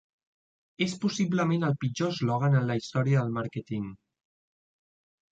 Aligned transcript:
És 0.85 0.93
possiblement 1.01 1.65
el 1.67 1.75
pitjor 1.83 2.15
eslògan 2.15 2.57
en 2.59 2.65
la 2.69 2.77
història 2.79 3.19
del 3.25 3.35
màrqueting. 3.35 3.85